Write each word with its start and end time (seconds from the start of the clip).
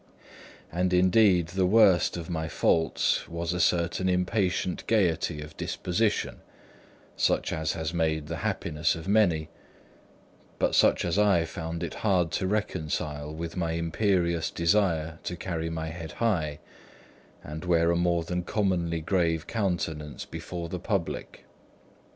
And 0.71 0.93
indeed 0.93 1.49
the 1.49 1.67
worst 1.67 2.17
of 2.17 2.27
my 2.27 2.47
faults 2.47 3.29
was 3.29 3.53
a 3.53 3.59
certain 3.59 4.09
impatient 4.09 4.83
gaiety 4.87 5.43
of 5.43 5.55
disposition, 5.57 6.41
such 7.15 7.53
as 7.53 7.73
has 7.73 7.93
made 7.93 8.25
the 8.25 8.37
happiness 8.37 8.95
of 8.95 9.07
many, 9.07 9.49
but 10.57 10.73
such 10.73 11.05
as 11.05 11.19
I 11.19 11.45
found 11.45 11.83
it 11.83 11.93
hard 12.01 12.31
to 12.31 12.47
reconcile 12.47 13.31
with 13.31 13.55
my 13.55 13.73
imperious 13.73 14.49
desire 14.49 15.19
to 15.21 15.35
carry 15.35 15.69
my 15.69 15.89
head 15.89 16.13
high, 16.13 16.57
and 17.43 17.63
wear 17.63 17.91
a 17.91 17.95
more 17.95 18.23
than 18.23 18.41
commonly 18.41 19.01
grave 19.01 19.45
countenance 19.45 20.25
before 20.25 20.67
the 20.67 20.79
public. 20.79 21.45